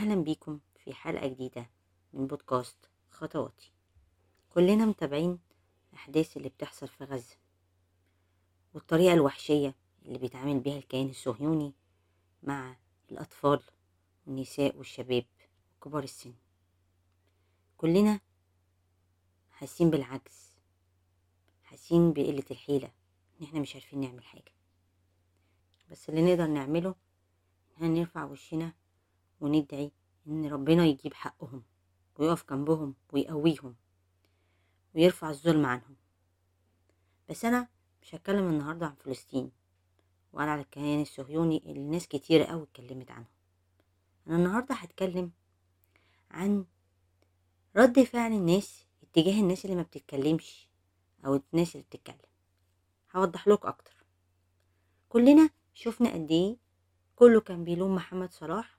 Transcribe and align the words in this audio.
أهلا 0.00 0.14
بيكم 0.14 0.60
في 0.84 0.94
حلقة 0.94 1.26
جديدة 1.28 1.70
من 2.12 2.26
بودكاست 2.26 2.76
خطواتي. 3.10 3.72
كلنا 4.50 4.86
متابعين 4.86 5.38
الأحداث 5.90 6.36
اللي 6.36 6.48
بتحصل 6.48 6.88
في 6.88 7.04
غزة 7.04 7.36
والطريقة 8.74 9.14
الوحشية 9.14 9.74
اللي 10.06 10.18
بيتعامل 10.18 10.60
بيها 10.60 10.78
الكيان 10.78 11.08
الصهيوني 11.08 11.72
مع 12.42 12.76
الأطفال 13.10 13.62
والنساء 14.26 14.76
والشباب 14.76 15.24
وكبار 15.76 16.02
السن. 16.04 16.34
كلنا 17.76 18.20
حاسين 19.50 19.90
بالعجز 19.90 20.54
حاسين 21.62 22.12
بقلة 22.12 22.44
الحيلة 22.50 22.92
إن 23.40 23.46
إحنا 23.46 23.60
مش 23.60 23.74
عارفين 23.74 24.00
نعمل 24.00 24.24
حاجة. 24.24 24.52
بس 25.90 26.08
اللي 26.08 26.22
نقدر 26.22 26.46
نعمله 26.46 26.94
إن 27.82 27.94
نرفع 27.94 28.24
وشنا 28.24 28.72
وندعي 29.40 29.92
إن 30.26 30.46
ربنا 30.46 30.84
يجيب 30.86 31.14
حقهم 31.14 31.62
ويقف 32.18 32.50
جنبهم 32.50 32.94
ويقويهم 33.12 33.76
ويرفع 34.94 35.30
الظلم 35.30 35.66
عنهم. 35.66 35.96
بس 37.28 37.44
أنا 37.44 37.68
مش 38.02 38.14
هتكلم 38.14 38.48
النهاردة 38.48 38.86
عن 38.86 38.94
فلسطين 38.94 39.50
ولا 40.32 40.50
على 40.50 40.60
الكيان 40.60 41.00
الصهيوني 41.02 41.62
اللي 41.66 41.80
ناس 41.80 42.08
كتير 42.08 42.42
قوي 42.42 42.62
اتكلمت 42.62 43.10
عنه. 43.10 43.26
أنا 44.26 44.36
النهاردة 44.36 44.74
هتكلم 44.74 45.30
عن 46.30 46.64
رد 47.76 48.02
فعل 48.02 48.32
الناس 48.32 48.84
اتجاه 49.02 49.40
الناس 49.40 49.64
اللي 49.64 49.76
ما 49.76 49.82
بتتكلمش 49.82 50.68
أو 51.26 51.40
الناس 51.54 51.74
اللي 51.76 51.86
بتتكلم. 51.86 52.30
هوضح 53.16 53.48
لكم 53.48 53.68
أكتر. 53.68 54.04
كلنا 55.08 55.50
شفنا 55.74 56.12
قد 56.12 56.30
إيه 56.30 56.56
كله 57.16 57.40
كان 57.40 57.64
بيلوم 57.64 57.94
محمد 57.94 58.32
صلاح 58.32 58.78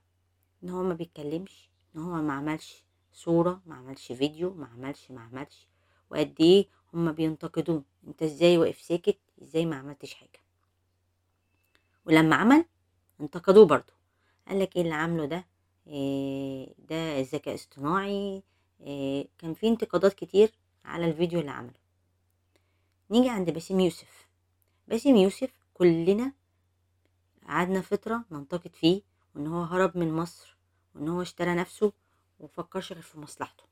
إن 0.64 0.70
هو 0.70 0.82
ما 0.82 0.94
بيتكلمش 0.94 1.68
إن 1.96 2.00
هو 2.00 2.22
ما 2.22 2.32
عملش 2.32 2.84
صورة 3.12 3.62
ما 3.66 3.74
عملش 3.74 4.12
فيديو 4.12 4.54
ما 4.54 4.66
عملش 4.66 5.10
ما 5.10 5.20
عملش. 5.20 5.66
وقد 6.10 6.34
إيه 6.40 6.66
هما 6.94 7.12
بينتقدوه؟ 7.12 7.82
أنت 8.06 8.22
إزاي 8.22 8.58
واقف 8.58 8.80
ساكت؟ 8.80 9.18
إزاي 9.42 9.66
ما 9.66 9.76
عملتش 9.76 10.14
حاجة؟ 10.14 10.40
ولما 12.06 12.36
عمل 12.36 12.64
انتقدوه 13.20 13.66
برضو 13.66 13.92
قالك 14.48 14.76
إيه 14.76 14.82
اللي 14.82 14.94
عامله 14.94 15.24
ده؟ 15.24 15.46
إيه 15.86 16.74
ده 16.78 17.20
ذكاء 17.20 17.54
اصطناعي. 17.54 18.42
إيه 18.80 19.28
كان 19.38 19.54
في 19.54 19.68
انتقادات 19.68 20.12
كتير 20.14 20.52
على 20.84 21.06
الفيديو 21.06 21.40
اللي 21.40 21.50
عمله. 21.50 21.82
نيجي 23.10 23.28
عند 23.28 23.50
باسم 23.50 23.80
يوسف. 23.80 24.28
باسم 24.88 25.16
يوسف 25.16 25.50
كلنا 25.74 26.32
قعدنا 27.46 27.80
فترة 27.80 28.24
ننتقد 28.30 28.74
فيه 28.74 29.02
وإن 29.34 29.46
هو 29.46 29.62
هرب 29.62 29.96
من 29.98 30.12
مصر 30.12 30.56
وإن 30.94 31.08
هو 31.08 31.22
اشترى 31.22 31.54
نفسه 31.54 31.92
ومفكرش 32.38 32.92
غير 32.92 33.02
في 33.02 33.18
مصلحته. 33.20 33.64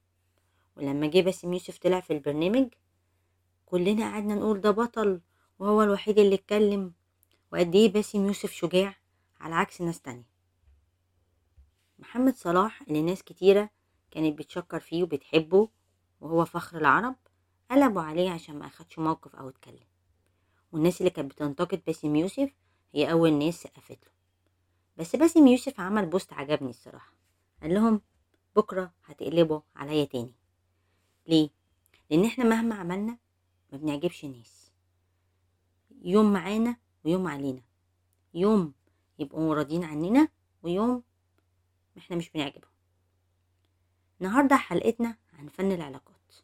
ولما 0.77 1.07
جه 1.07 1.21
باسم 1.21 1.53
يوسف 1.53 1.79
طلع 1.79 2.01
في 2.01 2.13
البرنامج 2.13 2.69
كلنا 3.67 4.11
قعدنا 4.13 4.35
نقول 4.35 4.61
ده 4.61 4.71
بطل 4.71 5.21
وهو 5.59 5.83
الوحيد 5.83 6.19
اللي 6.19 6.35
اتكلم. 6.35 6.93
وقد 7.53 7.75
إيه 7.75 7.93
باسم 7.93 8.27
يوسف 8.27 8.53
شجاع 8.53 8.95
على 9.41 9.55
عكس 9.55 9.81
ناس 9.81 10.01
تانية. 10.01 10.31
محمد 11.99 12.37
صلاح 12.37 12.83
اللي 12.83 13.03
ناس 13.03 13.23
كتيرة 13.23 13.71
كانت 14.11 14.39
بتشكر 14.39 14.81
فيه 14.81 15.03
وبتحبه 15.03 15.69
وهو 16.21 16.45
فخر 16.45 16.79
العرب 16.79 17.17
قلبوا 17.71 18.03
عليه 18.03 18.31
عشان 18.31 18.59
ما 18.59 18.67
أخدش 18.67 18.99
موقف 18.99 19.37
أو 19.37 19.49
اتكلم. 19.49 19.87
والناس 20.73 21.01
اللي 21.01 21.11
كانت 21.11 21.31
بتنتقد 21.33 21.83
باسم 21.87 22.17
يوسف 22.17 22.51
هي 22.95 23.13
أول 23.13 23.33
ناس 23.33 23.63
سقفت 23.63 23.91
له. 24.05 24.20
بس 25.01 25.17
باسم 25.17 25.47
يوسف 25.47 25.81
عمل 25.81 26.07
بوست 26.07 26.33
عجبني 26.33 26.71
الصراحة. 26.71 27.13
قال 27.63 27.75
لهم 27.75 28.01
بكرة 28.57 28.93
هتقلبوا 29.05 29.61
عليا 29.77 30.05
تاني. 30.05 30.35
ليه؟ 31.27 31.51
لأن 32.11 32.25
إحنا 32.25 32.45
مهما 32.45 32.75
عملنا 32.75 33.19
ما 33.73 33.79
بنعجبش 33.79 34.25
الناس. 34.25 34.73
يوم 36.03 36.33
معانا 36.33 36.77
ويوم 37.05 37.27
علينا. 37.27 37.63
يوم 38.35 38.75
يبقوا 39.19 39.55
راضيين 39.55 39.85
عننا 39.85 40.29
ويوم 40.63 41.03
إحنا 41.99 42.17
مش 42.17 42.31
بنعجبهم. 42.31 42.73
النهارده 44.21 44.57
حلقتنا 44.57 45.17
عن 45.33 45.49
فن 45.49 45.73
العلاقات. 45.73 46.35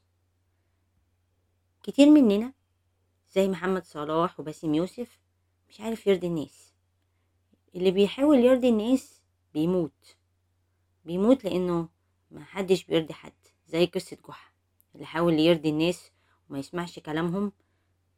كتير 1.83 2.11
مننا 2.11 2.53
زي 3.33 3.49
محمد 3.49 3.85
صلاح 3.85 4.41
وباسم 4.41 4.75
يوسف 4.75 5.21
مش 5.69 5.81
عارف 5.81 6.07
يرضي 6.07 6.27
الناس. 6.27 6.76
اللي 7.77 7.91
بيحاول 7.91 8.39
يرضي 8.39 8.69
الناس 8.69 9.23
بيموت. 9.55 10.17
بيموت 11.05 11.45
لأنه 11.45 11.89
ما 12.31 12.45
حدش 12.45 12.85
بيرضي 12.85 13.15
حد 13.15 13.33
زي 13.67 13.87
قصة 13.87 14.17
جحا 14.29 14.51
اللي 14.95 15.07
حاول 15.07 15.35
يرضي 15.35 15.69
الناس 15.69 16.11
وما 16.49 16.59
يسمعش 16.59 16.99
كلامهم 16.99 17.53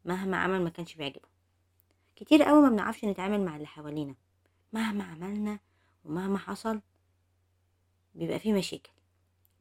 مهما 0.05 0.37
عمل 0.37 0.61
ما 0.63 0.69
كانش 0.69 0.95
بيعجبهم 0.95 1.31
كتير 2.15 2.43
قوي 2.43 2.61
ما 2.61 2.69
بنعرفش 2.69 3.05
نتعامل 3.05 3.45
مع 3.45 3.55
اللي 3.55 3.67
حوالينا. 3.67 4.15
مهما 4.73 5.03
عملنا 5.03 5.59
ومهما 6.05 6.37
حصل 6.37 6.81
بيبقى 8.15 8.39
فيه 8.39 8.53
مشاكل. 8.53 8.91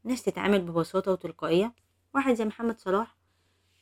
ناس 0.04 0.22
تتعامل 0.22 0.62
ببساطة 0.62 1.12
وتلقائية. 1.12 1.74
واحد 2.14 2.34
زي 2.34 2.44
محمد 2.44 2.78
صلاح 2.78 3.16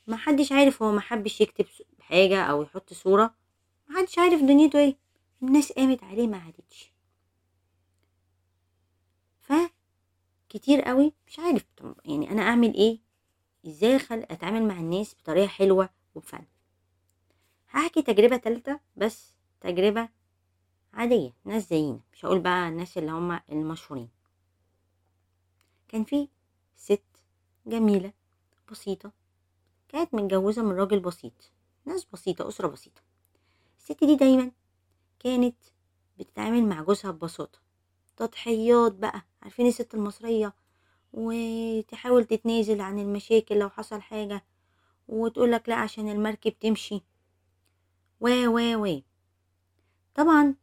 ما 0.06 0.16
حدش 0.16 0.52
عارف 0.52 0.82
هو 0.82 0.92
ما 0.92 1.00
حبش 1.00 1.40
يكتب 1.40 1.66
حاجة 2.00 2.42
أو 2.42 2.62
يحط 2.62 2.92
صورة. 2.92 3.34
ما 3.88 3.98
حدش 3.98 4.18
عارف 4.18 4.40
دنيته 4.40 4.78
إيه. 4.78 4.96
الناس 5.42 5.72
قامت 5.72 6.04
عليه 6.04 6.26
ما 6.26 6.36
عادتش. 6.38 6.92
ف 9.40 9.52
كتير 10.48 10.80
قوي 10.82 11.12
مش 11.26 11.38
عارف 11.38 11.64
يعني 12.04 12.30
أنا 12.30 12.42
أعمل 12.42 12.74
إيه؟ 12.74 12.98
إزاي 13.66 13.98
خل... 13.98 14.18
أتعامل 14.30 14.62
مع 14.68 14.80
الناس 14.80 15.14
بطريقة 15.14 15.46
حلوة 15.46 15.88
وبفن. 16.14 16.44
هحكي 17.68 18.02
تجربة 18.02 18.36
تالتة 18.36 18.80
بس 18.96 19.34
تجربة 19.60 20.08
عادية 20.92 21.32
ناس 21.44 21.68
زينا 21.68 22.00
مش 22.12 22.24
هقول 22.24 22.40
بقى 22.40 22.68
الناس 22.68 22.98
اللي 22.98 23.10
هم 23.10 23.40
المشهورين. 23.52 24.08
كان 25.88 26.04
في 26.04 26.28
ست 26.76 27.02
جميلة 27.66 28.12
بسيطة 28.70 29.12
كانت 29.88 30.14
متجوزة 30.14 30.62
من 30.62 30.72
راجل 30.72 31.00
بسيط 31.00 31.52
ناس 31.84 32.04
بسيطة 32.12 32.48
أسرة 32.48 32.68
بسيطة. 32.68 33.02
الست 33.78 34.04
دي 34.04 34.16
دايما 34.16 34.50
كانت 35.26 35.56
بتتعامل 36.18 36.64
مع 36.68 36.82
جوزها 36.82 37.10
ببساطة. 37.10 37.58
تضحيات 38.16 38.92
بقى 38.92 39.22
عارفين 39.42 39.66
الست 39.66 39.94
المصرية؟ 39.94 40.54
وتحاول 41.12 42.24
تتنازل 42.24 42.80
عن 42.80 42.98
المشاكل 42.98 43.58
لو 43.58 43.68
حصل 43.68 44.02
حاجة 44.02 44.44
وتقولك 45.08 45.68
لأ 45.68 45.74
عشان 45.74 46.08
المركب 46.08 46.58
تمشي. 46.58 47.00
و 48.20 48.28
و 48.46 48.84
و. 48.86 49.02
طبعا 50.14 50.54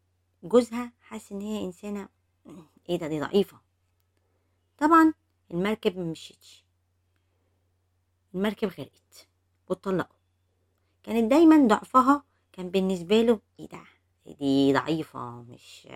جوزها 0.43 0.93
حاسس 1.01 1.31
إن 1.31 1.41
هي 1.41 1.65
إنسانة 1.65 2.09
إيه 2.89 2.95
ده 2.95 3.07
دي 3.07 3.19
ضعيفة. 3.19 3.59
طبعا 4.77 5.13
المركب 5.51 5.97
ممشيتش 5.97 6.65
المركب 8.35 8.67
غرقت 8.67 9.27
واتطلقوا. 9.69 10.17
كانت 11.03 11.31
دايما 11.31 11.67
ضعفها 11.67 12.23
كان 12.51 12.69
بالنسبة 12.69 13.21
له 13.21 13.39
إيه 13.59 13.67
ده؟ 13.69 13.92
دي 14.25 14.73
ضعيفة 14.73 15.41
مش 15.41 15.87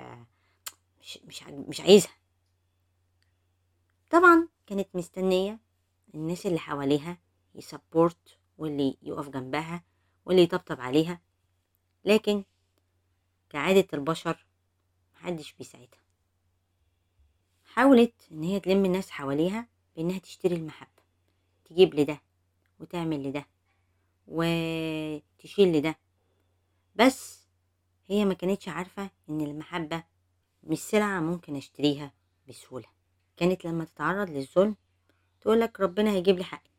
مش 1.01 1.19
مش 1.25 1.43
مش 1.43 1.81
عايزها. 1.81 2.11
طبعا 4.09 4.47
كانت 4.67 4.87
مستنية 4.93 5.59
الناس 6.15 6.45
اللي 6.45 6.59
حواليها 6.59 7.17
يسبورت 7.55 8.37
واللي 8.57 8.97
يقف 9.01 9.29
جنبها 9.29 9.83
واللي 10.25 10.41
يطبطب 10.43 10.81
عليها 10.81 11.21
لكن 12.05 12.43
كعادة 13.49 13.87
البشر 13.93 14.45
محدش 15.15 15.53
بيساعدها. 15.53 15.99
حاولت 17.65 18.13
إن 18.31 18.43
هي 18.43 18.59
تلم 18.59 18.85
الناس 18.85 19.09
حواليها 19.09 19.67
بإنها 19.95 20.19
تشتري 20.19 20.55
المحبة 20.55 21.01
تجيب 21.65 21.95
لده 21.95 22.21
وتعمل 22.79 23.23
لده 23.29 23.45
وتشيل 24.27 25.71
لده. 25.77 25.95
بس 26.95 27.36
هي 28.09 28.25
ما 28.25 28.33
كانتش 28.33 28.67
عارفة 28.67 29.09
إن 29.29 29.41
المحبة 29.41 30.03
مش 30.63 30.79
سلعة 30.79 31.19
ممكن 31.19 31.55
أشتريها 31.55 32.13
بسهولة. 32.49 32.87
كانت 33.37 33.65
لما 33.65 33.85
تتعرض 33.85 34.29
للظلم 34.29 34.75
تقولك 35.41 35.79
ربنا 35.79 36.11
هيجيب 36.11 36.37
لي 36.37 36.43
حقي. 36.43 36.69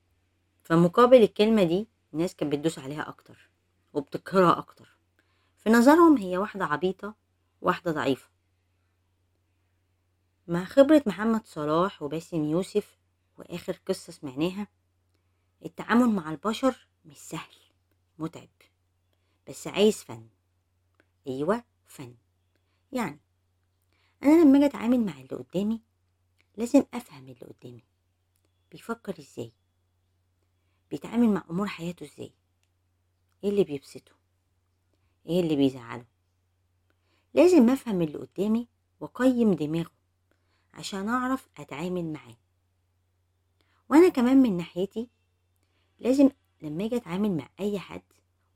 فمقابل 0.65 1.23
الكلمة 1.23 1.63
دي 1.63 1.89
الناس 2.13 2.35
كانت 2.35 2.53
بتدوس 2.53 2.79
عليها 2.79 3.09
أكتر 3.09 3.51
وبتكرهها 3.93 4.59
أكتر. 4.59 4.99
في 5.57 5.71
نظرهم 5.71 6.17
هي 6.17 6.39
واحدة 6.39 6.65
عبيطة 6.65 7.15
واحدة 7.61 7.93
ضعيفة. 7.93 8.29
مع 10.49 10.65
خبرة 10.65 11.03
محمد 11.07 11.47
صلاح 11.47 12.03
وباسم 12.03 12.45
يوسف 12.45 12.99
وآخر 13.37 13.81
قصة 13.87 14.13
سمعناها 14.13 14.67
التعامل 15.65 16.09
مع 16.09 16.31
البشر 16.31 16.89
مش 17.05 17.17
سهل 17.17 17.55
متعب. 18.19 18.49
بس 19.49 19.67
عايز 19.67 20.03
فن. 20.03 20.29
أيوه 21.29 21.65
فن. 21.87 22.15
يعني 22.93 23.21
أنا 24.23 24.43
لما 24.45 24.59
أجي 24.59 24.67
أتعامل 24.67 25.01
مع 25.05 25.13
اللي 25.13 25.37
قدامي 25.37 25.83
لازم 26.57 26.85
أفهم 26.95 27.29
اللي 27.29 27.47
قدامي. 27.47 27.85
بيفكر 28.73 29.19
إزاي؟ 29.19 29.53
بيتعامل 30.91 31.29
مع 31.29 31.45
أمور 31.51 31.67
حياته 31.69 32.05
إزاي؟ 32.07 32.33
إيه 33.45 33.51
اللي 33.51 33.65
بيبسطه؟ 33.65 34.13
إيه 35.27 35.41
اللي 35.41 35.57
بيزعله؟ 35.57 36.07
لازم 37.35 37.71
أفهم 37.71 38.03
اللي 38.03 38.19
قدامي 38.19 38.69
وأقيم 39.01 39.55
دماغه 39.55 39.91
عشان 40.75 41.09
أعرف 41.09 41.49
أتعامل 41.59 42.13
معاه. 42.13 42.37
وأنا 43.89 44.09
كمان 44.09 44.37
من 44.37 44.57
ناحيتي 44.57 45.09
لازم 45.99 46.31
لما 46.63 46.85
أجي 46.85 46.97
أتعامل 46.97 47.37
مع 47.37 47.49
أي 47.61 47.79
حد 47.79 48.03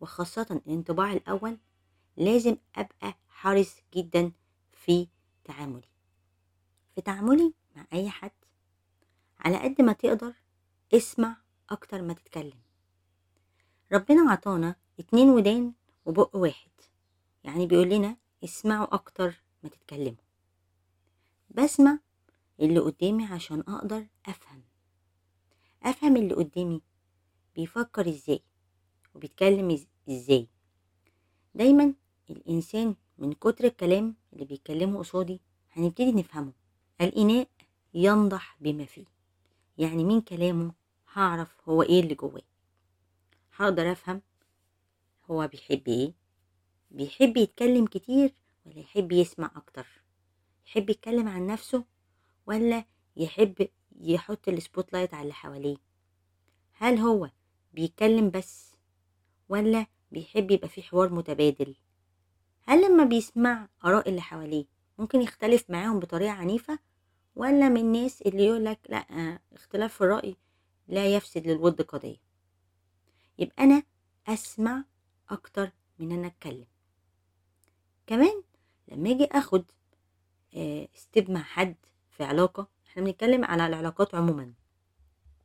وخاصة 0.00 0.46
الانطباع 0.50 1.12
الأول 1.12 1.58
لازم 2.16 2.56
أبقى 2.76 3.14
حريص 3.28 3.76
جدا 3.94 4.32
في 4.72 5.08
تعاملي. 5.44 5.88
في 6.94 7.00
تعاملي 7.00 7.54
مع 7.76 7.86
أي 7.92 8.10
حد 8.10 8.30
على 9.38 9.56
قد 9.58 9.82
ما 9.82 9.92
تقدر 9.92 10.34
اسمع 10.94 11.36
أكتر 11.70 12.02
ما 12.02 12.12
تتكلم. 12.14 12.58
ربنا 13.92 14.30
عطانا 14.30 14.76
اتنين 15.00 15.28
ودان 15.28 15.72
وبق 16.06 16.36
واحد. 16.36 16.70
يعني 17.44 17.66
بيقول 17.66 17.88
لنا 17.88 18.16
اسمعوا 18.44 18.94
أكتر 18.94 19.42
ما 19.62 19.68
تتكلموا. 19.68 20.22
بسمع 21.50 21.98
اللي 22.60 22.80
قدامي 22.80 23.24
عشان 23.24 23.60
أقدر 23.60 24.06
أفهم. 24.26 24.62
أفهم 25.82 26.16
اللي 26.16 26.34
قدامي 26.34 26.82
بيفكر 27.54 28.08
إزاي 28.08 28.42
وبيتكلم 29.14 29.86
إزاي. 30.08 30.48
دايما 31.54 31.94
الإنسان 32.30 32.94
من 33.18 33.32
كتر 33.32 33.64
الكلام 33.64 34.14
اللي 34.32 34.44
بيتكلمه 34.44 34.98
قصادي 34.98 35.40
هنبتدي 35.72 36.12
نفهمه. 36.12 36.52
الإناء 37.00 37.48
ينضح 37.94 38.56
بما 38.60 38.84
فيه. 38.84 39.04
يعني 39.78 40.04
من 40.04 40.20
كلامه 40.20 40.72
هعرف 41.12 41.68
هو 41.68 41.82
إيه 41.82 42.00
اللي 42.00 42.14
جواه. 42.14 42.42
هقدر 43.56 43.92
أفهم 43.92 44.22
هو 45.30 45.48
بيحب 45.48 45.88
إيه. 45.88 46.12
بيحب 46.90 47.36
يتكلم 47.36 47.86
كتير 47.86 48.32
ولا 48.66 48.78
يحب 48.78 49.12
يسمع 49.12 49.50
أكتر؟ 49.56 49.86
يحب 50.66 50.90
يتكلم 50.90 51.28
عن 51.28 51.46
نفسه 51.46 51.84
ولا 52.46 52.84
يحب 53.16 53.68
يحط 54.00 54.48
ال 54.48 54.92
spotlight 54.92 55.14
على 55.14 55.22
اللي 55.22 55.34
حواليه؟ 55.34 55.76
هل 56.72 56.98
هو 56.98 57.30
بيتكلم 57.74 58.30
بس 58.30 58.72
ولا 59.48 59.86
بيحب 60.12 60.50
يبقى 60.50 60.68
في 60.68 60.82
حوار 60.82 61.12
متبادل؟ 61.14 61.74
هل 62.66 62.84
لما 62.84 63.04
بيسمع 63.04 63.68
آراء 63.84 64.08
اللي 64.08 64.20
حواليه 64.20 64.64
ممكن 64.98 65.22
يختلف 65.22 65.70
معاهم 65.70 65.98
بطريقة 66.00 66.30
عنيفة؟ 66.32 66.78
ولا 67.36 67.68
من 67.68 67.76
الناس 67.80 68.22
اللي 68.22 68.44
يقولك 68.44 68.80
لأ 68.88 69.38
اختلاف 69.52 69.94
في 69.94 70.00
الرأي 70.00 70.36
لا 70.88 71.06
يفسد 71.06 71.46
للود 71.46 71.82
قضية؟ 71.82 72.16
يبقى 73.38 73.64
أنا 73.64 73.82
أسمع 74.28 74.84
أكتر 75.30 75.70
من 75.98 76.12
أنا 76.12 76.26
أتكلم. 76.26 76.66
كمان 78.06 78.42
لما 78.88 79.10
أجي 79.10 79.24
أخد 79.32 79.64
ستيب 80.94 81.30
مع 81.30 81.42
حد 81.42 81.76
في 82.10 82.24
علاقة 82.24 82.66
إحنا 82.86 83.02
بنتكلم 83.02 83.44
على 83.44 83.66
العلاقات 83.66 84.14
عموما. 84.14 84.52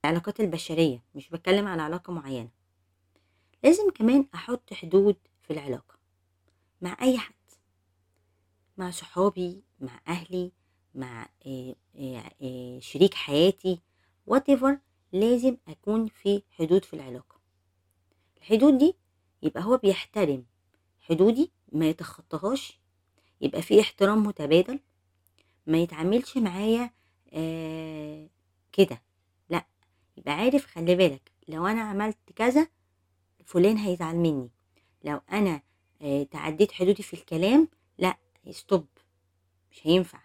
العلاقات 0.06 0.40
البشرية 0.40 1.04
مش 1.16 1.30
بتكلم 1.30 1.68
على 1.68 1.82
علاقة 1.82 2.14
معينة. 2.14 2.50
لازم 3.64 3.90
كمان 3.90 4.26
أحط 4.36 4.74
حدود 4.74 5.16
في 5.42 5.54
العلاقة. 5.54 5.97
مع 6.82 6.98
أي 7.02 7.18
حد. 7.18 7.34
مع 8.78 8.92
صحابي 8.92 9.62
مع 9.80 10.00
أهلي 10.08 10.52
مع 10.96 11.30
شريك 12.80 13.14
حياتي 13.14 13.80
whatever 14.32 14.72
لازم 15.14 15.58
أكون 15.68 16.08
في 16.08 16.44
حدود 16.52 16.86
في 16.86 16.94
العلاقة. 16.94 17.40
الحدود 18.38 18.78
دي 18.78 18.96
يبقى 19.44 19.64
هو 19.64 19.78
بيحترم 19.78 20.46
حدودي 21.02 21.52
ما 21.72 21.90
يتخطاهاش 21.90 22.80
يبقى 23.42 23.62
في 23.62 23.82
احترام 23.82 24.24
متبادل 24.24 24.80
ما 25.68 25.78
يتعاملش 25.78 26.38
معايا 26.38 26.92
آه 27.34 28.30
كده. 28.72 29.02
لأ 29.50 29.66
يبقى 30.18 30.34
عارف 30.34 30.66
خلي 30.66 30.96
بالك 30.96 31.32
لو 31.48 31.68
أنا 31.68 31.82
عملت 31.82 32.18
كذا 32.36 32.68
فلان 33.46 33.78
هيزعل 33.78 34.16
مني. 34.16 34.50
لو 35.04 35.22
أنا 35.32 35.62
تعديت 36.32 36.72
حدودي 36.72 37.04
في 37.04 37.14
الكلام 37.14 37.68
لأ 37.98 38.18
ستوب 38.52 38.86
مش 39.72 39.88
هينفع. 39.88 40.20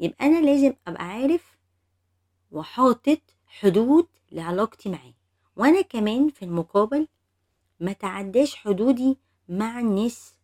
يبقى 0.00 0.26
أنا 0.26 0.40
لازم 0.46 0.72
أبقى 0.86 1.04
عارف 1.04 1.58
وحاطط 2.50 3.20
حدود 3.46 4.06
لعلاقتي 4.32 4.88
معاه. 4.88 5.14
وأنا 5.56 5.80
كمان 5.82 6.28
في 6.28 6.44
المقابل 6.44 7.08
ما 7.80 7.92
تعداش 7.92 8.56
حدودي 8.56 9.18
مع 9.48 9.80
الناس 9.80 10.34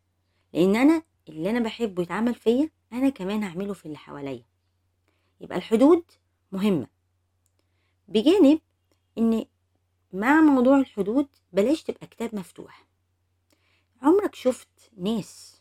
لأن 0.53 0.77
أنا 0.77 1.03
اللي 1.29 1.51
أنا 1.51 1.61
بحبه 1.61 2.03
يتعمل 2.03 2.35
فيا 2.35 2.71
أنا 2.93 3.09
كمان 3.09 3.43
هعمله 3.43 3.73
في 3.75 3.87
اللي 3.87 3.99
حواليا. 3.99 4.45
يبقى 5.41 5.59
الحدود 5.59 6.03
مهمة. 6.53 6.87
بجانب 8.09 8.61
إن 9.19 9.45
مع 10.13 10.41
موضوع 10.41 10.79
الحدود 10.79 11.27
بلاش 11.53 11.83
تبقى 11.83 12.07
كتاب 12.07 12.35
مفتوح. 12.35 12.87
عمرك 14.03 14.35
شفت 14.35 14.69
ناس 14.97 15.61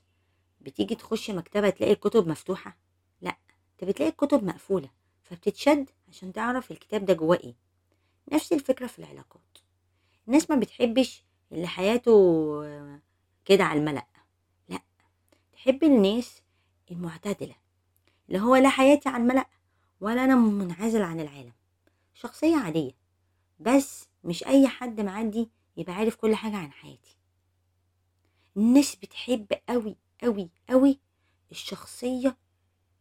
بتيجي 0.62 0.96
تخش 0.96 1.30
مكتبة 1.32 1.70
تلاقي 1.70 1.94
الكتب 1.94 2.28
مفتوحة؟ 2.28 2.78
لأ 3.22 3.38
انت 3.72 3.90
بتلاقي 3.90 4.10
الكتب 4.12 4.44
مقفولة 4.44 4.90
فبتتشد 5.24 5.90
عشان 6.10 6.34
تعرف 6.34 6.72
الكتاب 6.72 7.06
ده 7.06 7.14
جواه 7.14 7.40
إيه. 7.44 7.56
نفس 8.32 8.54
الفكرة 8.54 8.88
في 8.88 9.00
العلاقات. 9.00 9.58
الناس 10.28 10.50
ما 10.50 10.56
بتحبش 10.56 11.24
اللي 11.52 11.68
حياته 11.68 12.14
كده 13.46 13.64
على 13.64 13.80
الملأ. 13.80 14.06
لأ 14.70 14.80
تحب 15.54 15.84
الناس 15.84 16.42
المعتدلة 16.92 17.56
اللي 18.30 18.40
هو 18.40 18.56
لا 18.56 18.70
حياتي 18.70 19.10
على 19.10 19.24
الملأ 19.24 19.46
ولا 20.02 20.24
أنا 20.24 20.36
منعزل 20.36 21.02
عن 21.02 21.20
العالم. 21.20 21.54
شخصية 22.14 22.56
عادية 22.58 22.92
بس 23.60 24.08
مش 24.24 24.48
أي 24.48 24.68
حد 24.68 25.02
معدي 25.02 25.50
يبقى 25.78 25.94
عارف 25.94 26.16
كل 26.16 26.36
حاجة 26.36 26.56
عن 26.56 26.72
حياتي. 26.72 27.19
الناس 28.60 28.96
بتحب 28.96 29.48
قوي 29.70 29.96
قوي 30.24 30.50
قوي 30.70 31.00
الشخصية 31.52 32.38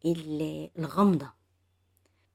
الغامضة. 0.05 1.33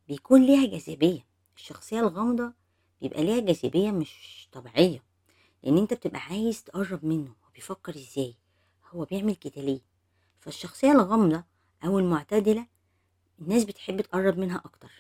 بيكون 0.08 0.46
ليها 0.46 0.66
جاذبية. 0.66 1.26
الشخصية 1.56 2.00
الغامضة 2.00 2.52
بيبقى 3.00 3.24
ليها 3.24 3.40
جاذبية 3.40 3.90
مش 3.90 4.48
طبيعية. 4.52 5.02
لأن 5.62 5.78
أنت 5.78 5.94
بتبقى 5.94 6.20
عايز 6.20 6.64
تقرب 6.64 7.04
منه. 7.04 7.28
هو 7.28 7.50
بيفكر 7.54 7.94
إزاي؟ 7.94 8.34
هو 8.90 9.04
بيعمل 9.04 9.34
كده 9.34 9.62
ليه؟ 9.62 9.80
فالشخصية 10.40 10.92
الغامضة 10.92 11.44
أو 11.84 11.98
المعتدلة 11.98 12.66
الناس 13.40 13.64
بتحب 13.64 14.00
تقرب 14.00 14.38
منها 14.38 14.56
أكتر. 14.64 14.92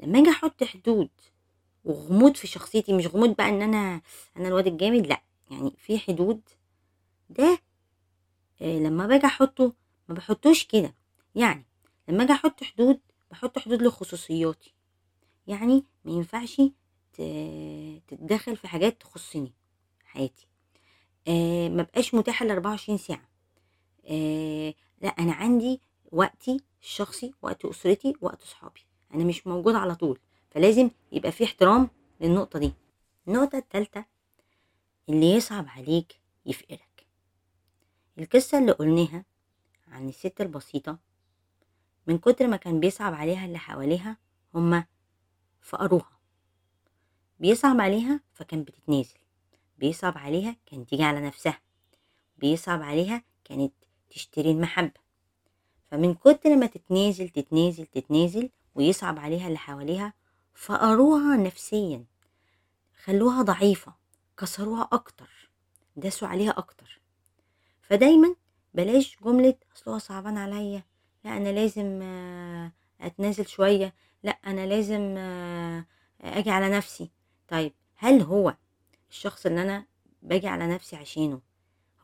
لما 0.00 0.18
أجي 0.18 0.30
أحط 0.30 0.64
حدود 0.64 1.10
وغموض 1.84 2.36
في 2.36 2.46
شخصيتي 2.46 2.92
مش 2.92 3.06
غموض 3.06 3.36
بقى 3.36 3.48
إن 3.48 3.62
أنا 3.62 4.02
أنا 4.36 4.48
الواد 4.48 4.66
الجامد 4.66 5.06
لأ. 5.06 5.22
يعني 5.50 5.72
في 5.78 5.98
حدود 5.98 6.40
ده 7.30 7.58
إيه 8.60 8.78
لما 8.78 9.06
باجي 9.06 9.26
أحطه 9.26 9.72
ما 10.08 10.14
بحطوش 10.14 10.64
كده. 10.64 10.94
يعني 11.34 11.64
لما 12.08 12.24
أجي 12.24 12.32
أحط 12.32 12.64
حدود 12.64 13.00
بحط 13.30 13.58
حدود 13.58 13.82
لخصوصياتي. 13.82 14.74
يعني 15.46 15.84
ما 16.04 16.12
ينفعش 16.12 16.62
تتدخل 18.08 18.56
في 18.56 18.68
حاجات 18.68 19.00
تخصني 19.00 19.52
حياتي. 20.04 20.46
آه 21.28 21.68
ما 21.68 21.82
بقاش 21.82 22.14
متاحه 22.14 22.46
ل 22.46 22.50
24 22.50 22.98
ساعة. 22.98 23.28
آه 24.10 24.74
لا 25.02 25.08
أنا 25.08 25.32
عندي 25.32 25.80
وقتي 26.12 26.60
الشخصي 26.82 27.34
وقت 27.42 27.64
أسرتي 27.64 28.14
وقت 28.20 28.42
صحابي 28.42 28.80
أنا 29.14 29.24
مش 29.24 29.46
موجود 29.46 29.74
على 29.74 29.94
طول. 29.94 30.18
فلازم 30.50 30.90
يبقى 31.12 31.32
في 31.32 31.44
احترام 31.44 31.90
للنقطة 32.20 32.58
دي. 32.58 32.72
النقطة 33.28 33.58
الثالثه 33.58 34.04
اللي 35.08 35.30
يصعب 35.32 35.66
عليك 35.68 36.20
يفقرك 36.46 36.87
القصة 38.18 38.58
اللي 38.58 38.72
قلناها 38.72 39.24
عن 39.88 40.08
الست 40.08 40.40
البسيطة 40.40 40.98
من 42.06 42.18
كتر 42.18 42.46
ما 42.46 42.56
كان 42.56 42.80
بيصعب 42.80 43.14
عليها 43.14 43.44
اللي 43.44 43.58
حواليها 43.58 44.16
هما 44.54 44.84
فقروها. 45.60 46.18
بيصعب 47.40 47.80
عليها 47.80 48.20
فكان 48.34 48.62
بتتنازل. 48.62 49.18
بيصعب 49.78 50.18
عليها 50.18 50.56
كان 50.66 50.86
تيجي 50.86 51.02
على 51.02 51.20
نفسها. 51.20 51.60
بيصعب 52.38 52.82
عليها 52.82 53.22
كانت 53.44 53.72
تشتري 54.10 54.50
المحبة. 54.50 55.00
فمن 55.90 56.14
كتر 56.14 56.56
ما 56.56 56.66
تتنازل 56.66 57.28
تتنازل 57.28 57.86
تتنازل 57.86 58.50
ويصعب 58.74 59.18
عليها 59.18 59.46
اللي 59.46 59.58
حواليها 59.58 60.12
فقروها 60.54 61.36
نفسيا. 61.36 62.04
خلوها 63.04 63.42
ضعيفة 63.42 63.94
كسروها 64.38 64.88
أكتر. 64.92 65.50
داسوا 65.96 66.28
عليها 66.28 66.50
أكتر. 66.50 67.00
فدايما 67.88 68.34
بلاش 68.74 69.16
جملة 69.24 69.54
أصل 69.76 69.90
هو 69.90 69.98
صعبان 69.98 70.38
عليا. 70.38 70.82
لا 71.24 71.36
أنا 71.36 71.48
لازم 71.48 72.02
أتنازل 73.00 73.46
شوية. 73.46 73.94
لا 74.22 74.30
أنا 74.46 74.66
لازم 74.66 75.14
آه، 75.18 75.84
آجي 76.20 76.50
على 76.50 76.68
نفسي. 76.68 77.10
طيب 77.48 77.72
هل 77.96 78.22
هو 78.22 78.56
الشخص 79.10 79.46
اللي 79.46 79.62
أنا 79.62 79.84
باجي 80.22 80.48
على 80.48 80.66
نفسي 80.66 80.96
عشانه 80.96 81.40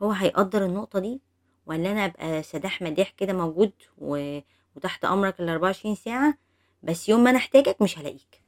هو 0.03 0.11
هيقدر 0.11 0.65
النقطة 0.65 0.99
دي؟ 0.99 1.21
ولا 1.65 1.91
أنا 1.91 2.05
أبقى 2.05 2.43
سداح 2.43 2.81
مداح 2.81 3.09
كده 3.09 3.33
موجود. 3.33 3.71
وتحت 3.97 5.05
أمرك 5.05 5.39
ال 5.39 5.49
24 5.49 5.95
ساعة 5.95 6.37
بس 6.83 7.09
يوم 7.09 7.23
ما 7.23 7.29
أنا 7.29 7.37
احتاجك 7.37 7.81
مش 7.81 7.99
هلاقيك؟ 7.99 8.41